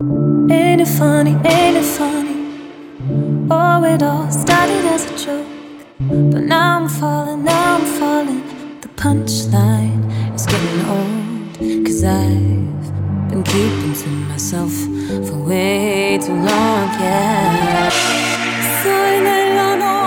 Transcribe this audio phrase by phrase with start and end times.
[0.00, 3.48] Ain't it funny, ain't it funny?
[3.50, 5.46] Oh, it all started as a joke.
[5.98, 8.80] But now I'm falling, now I'm falling.
[8.80, 11.84] The punchline is getting old.
[11.84, 14.70] Cause I've been keeping to myself
[15.26, 17.90] for way too long, yeah.
[18.80, 19.97] Sei la notte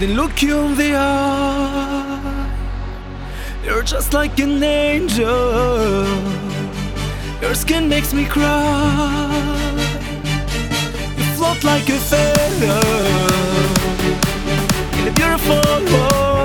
[0.00, 2.50] couldn't look you in the eye.
[3.62, 6.06] You're just like an angel.
[7.42, 9.76] Your skin makes me cry.
[11.18, 12.80] You float like a feather
[14.98, 15.60] in a beautiful
[15.92, 16.39] world.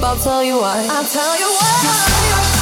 [0.00, 0.86] I'll tell you why.
[0.88, 2.57] I'll tell you why.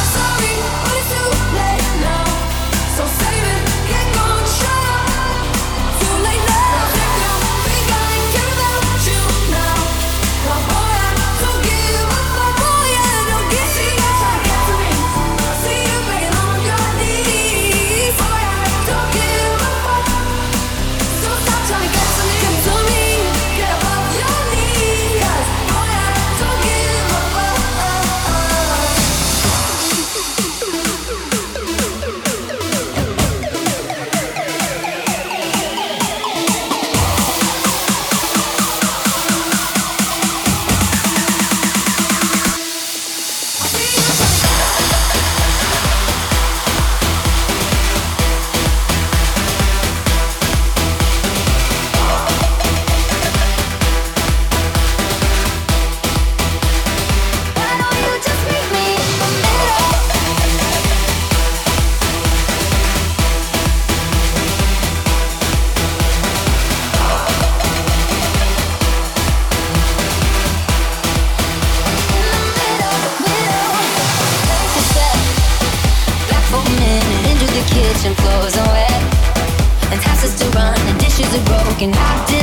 [81.79, 82.36] I did wicked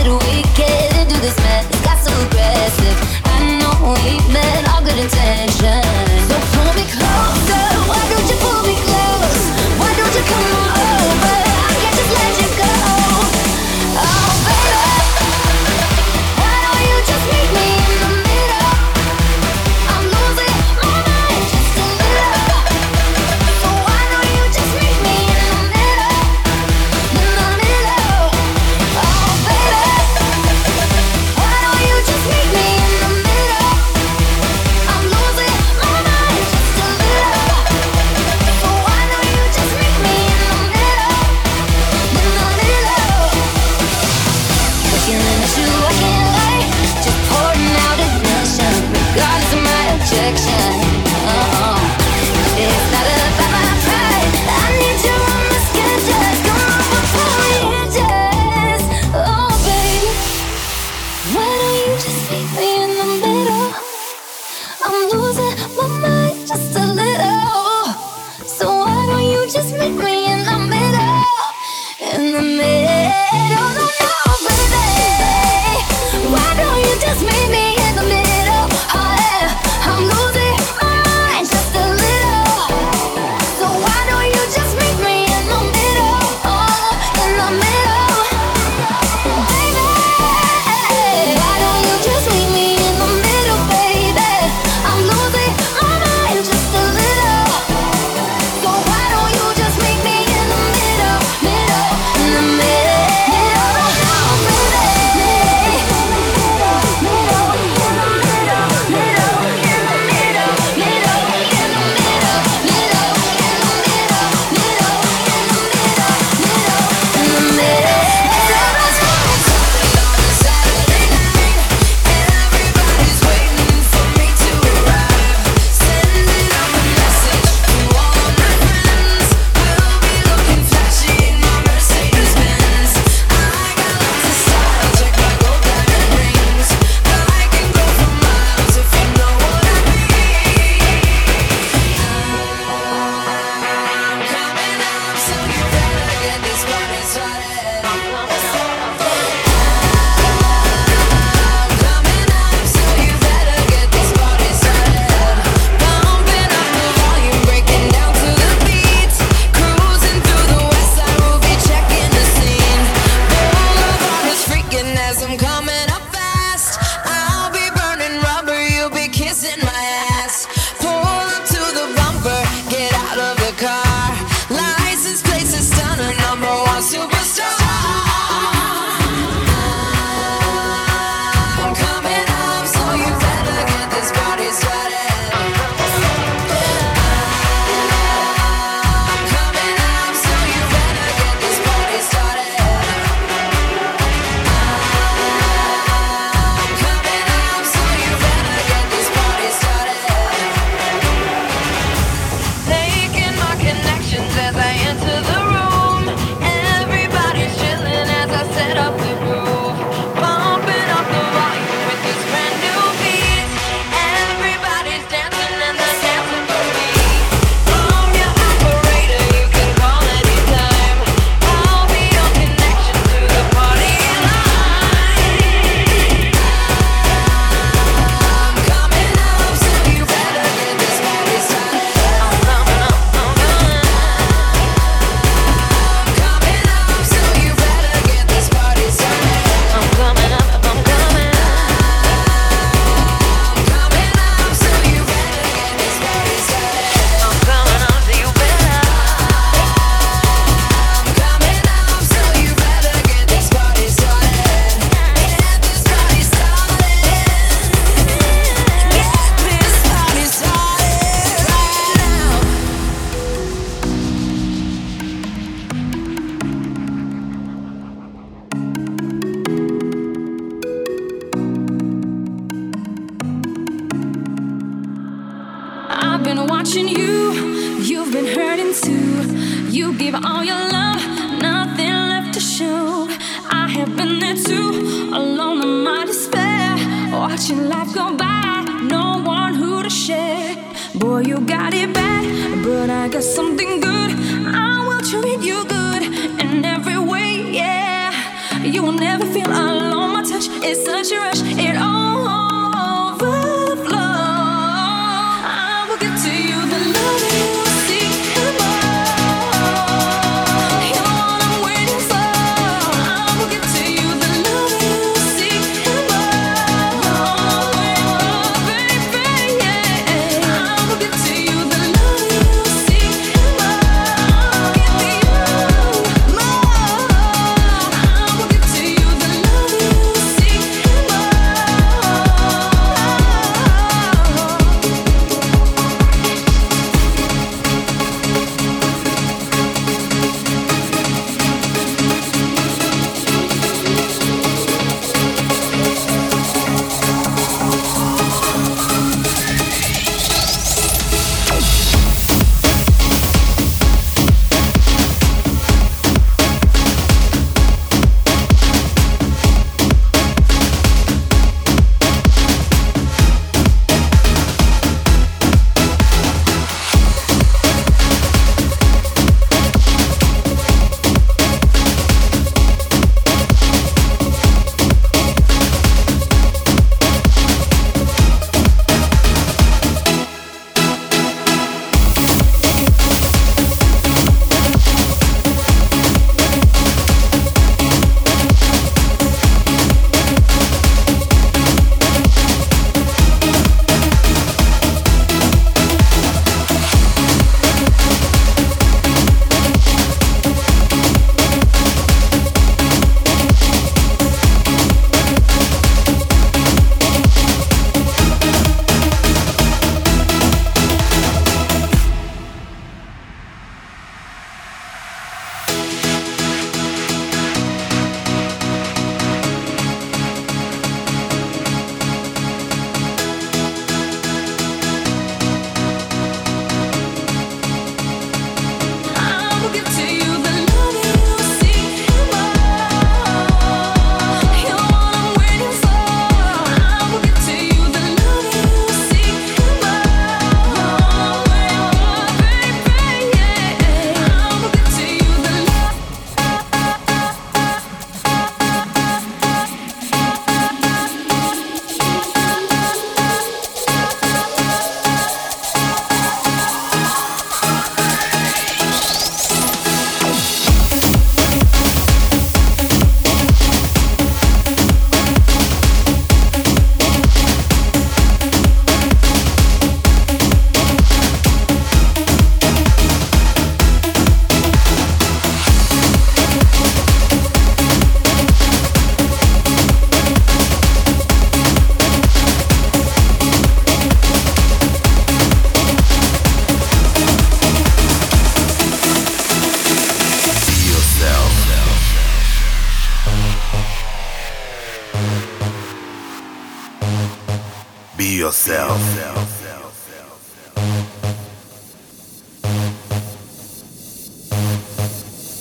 [498.43, 498.99] yourself.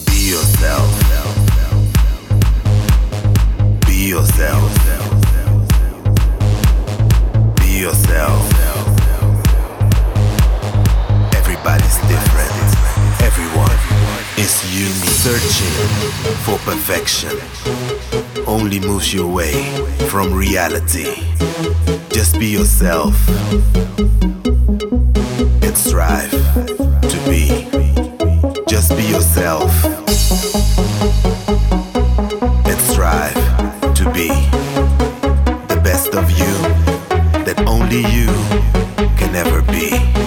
[0.06, 0.88] Be yourself.
[3.86, 4.72] Be yourself.
[7.60, 8.42] Be yourself.
[11.36, 12.68] Everybody's different.
[13.22, 13.78] Everyone
[14.36, 14.88] is you
[15.22, 15.76] searching
[16.44, 17.38] for perfection.
[18.48, 19.62] Only moves you away
[20.08, 21.22] from reality.
[22.22, 23.28] Just be yourself
[25.60, 27.66] and strive to be.
[28.68, 29.84] Just be yourself
[32.64, 33.34] and strive
[33.94, 34.28] to be
[35.66, 36.54] the best of you
[37.44, 38.28] that only you
[39.16, 40.21] can ever be.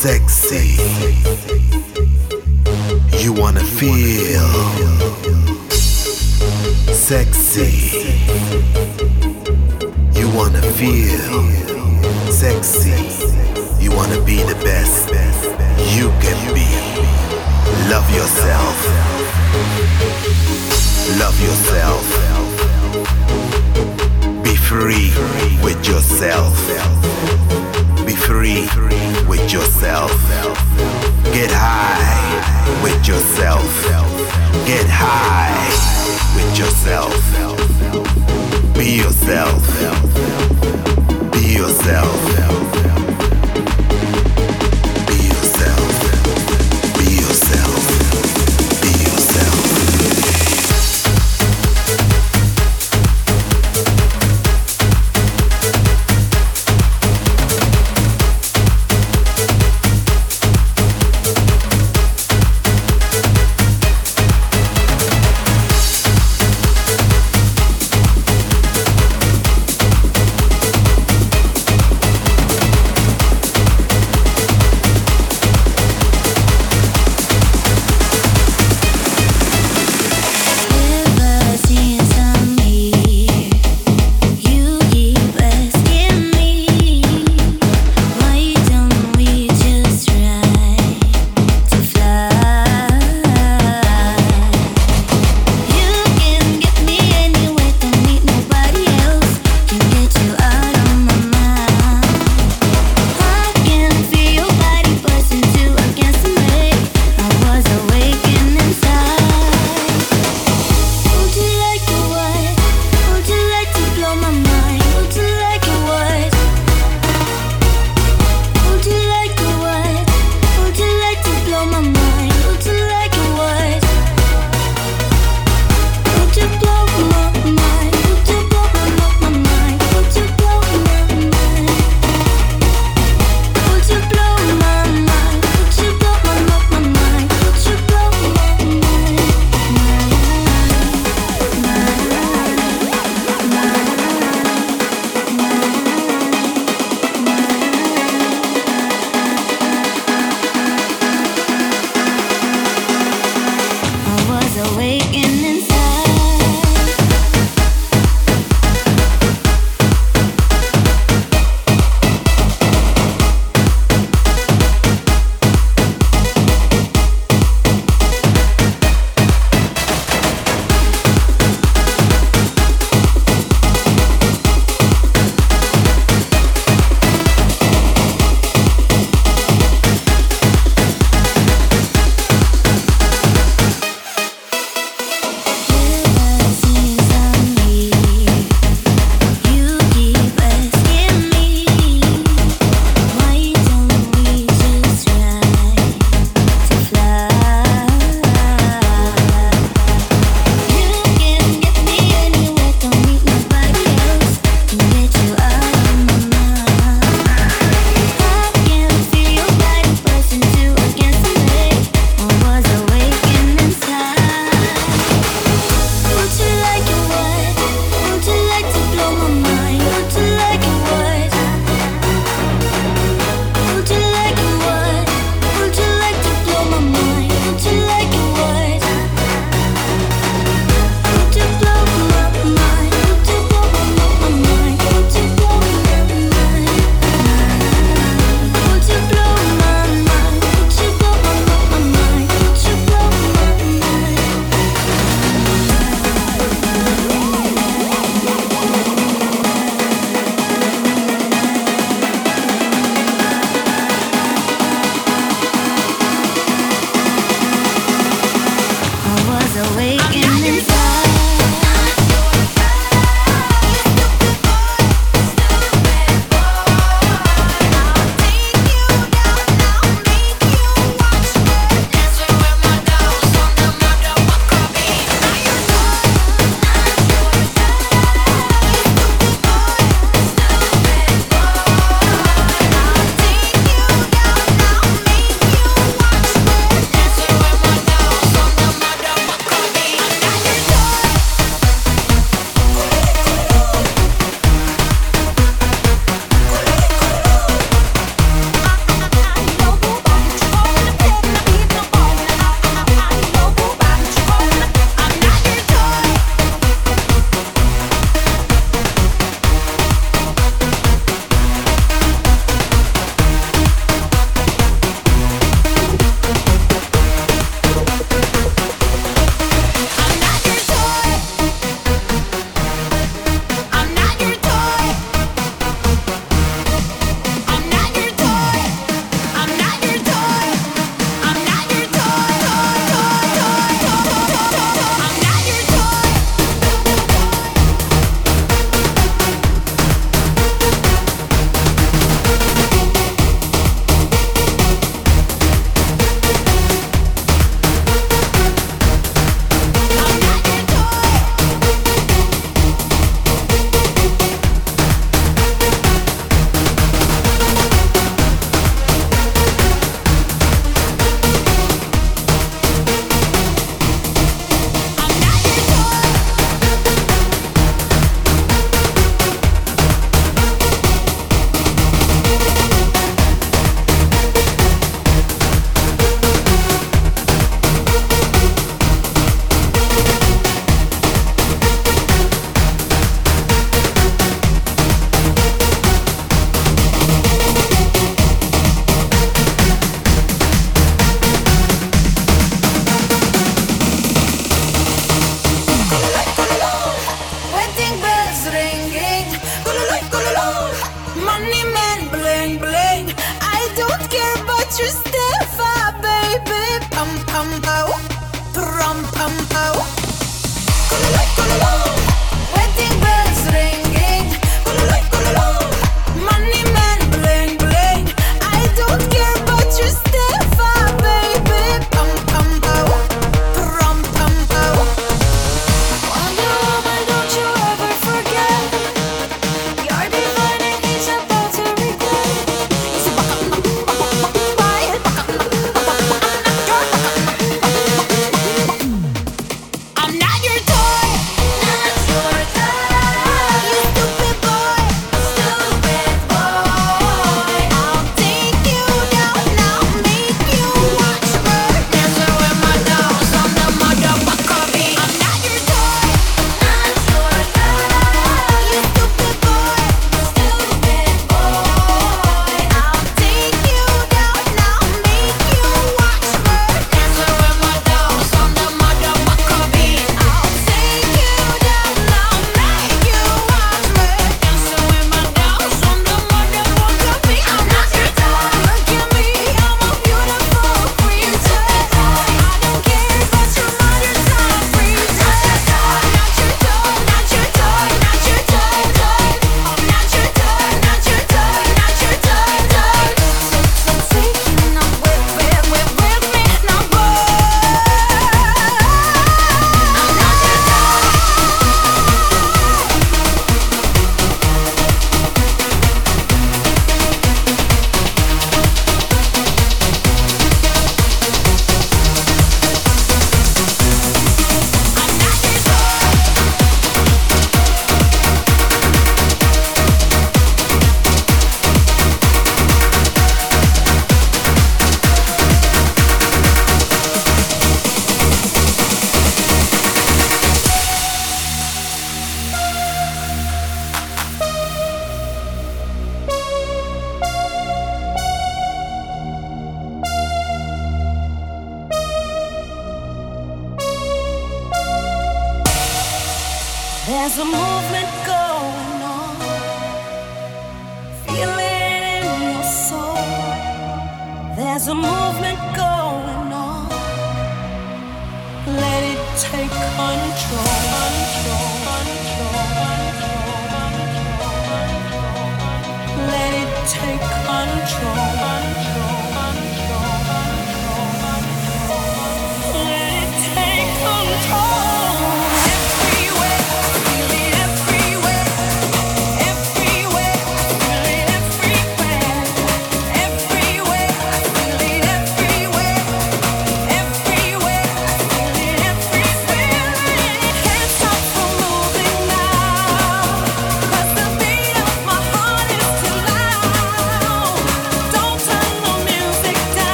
[0.00, 0.80] Sexy.
[3.22, 4.40] You wanna feel
[6.94, 7.39] sexy.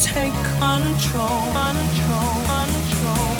[0.00, 3.35] Take control, control, control,